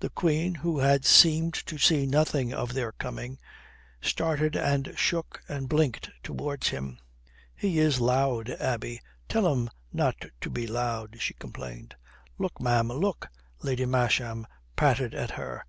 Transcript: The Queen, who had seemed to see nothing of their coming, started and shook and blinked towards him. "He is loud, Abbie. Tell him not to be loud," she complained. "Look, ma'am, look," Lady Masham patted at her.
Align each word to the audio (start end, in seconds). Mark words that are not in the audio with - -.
The 0.00 0.10
Queen, 0.10 0.56
who 0.56 0.80
had 0.80 1.06
seemed 1.06 1.54
to 1.54 1.78
see 1.78 2.04
nothing 2.04 2.52
of 2.52 2.74
their 2.74 2.92
coming, 2.92 3.38
started 4.02 4.54
and 4.54 4.92
shook 4.98 5.42
and 5.48 5.66
blinked 5.66 6.10
towards 6.22 6.68
him. 6.68 6.98
"He 7.56 7.78
is 7.78 7.98
loud, 7.98 8.50
Abbie. 8.50 9.00
Tell 9.30 9.50
him 9.50 9.70
not 9.90 10.26
to 10.42 10.50
be 10.50 10.66
loud," 10.66 11.16
she 11.22 11.32
complained. 11.32 11.96
"Look, 12.36 12.60
ma'am, 12.60 12.88
look," 12.88 13.30
Lady 13.62 13.86
Masham 13.86 14.46
patted 14.76 15.14
at 15.14 15.30
her. 15.30 15.64